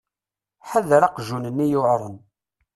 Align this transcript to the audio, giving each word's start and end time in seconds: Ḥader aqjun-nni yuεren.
Ḥader 0.69 1.01
aqjun-nni 1.07 1.65
yuεren. 1.71 2.15